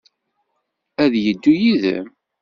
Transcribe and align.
Ad 1.03 1.13
yeddu 1.23 1.53
yid-m? 1.61 2.07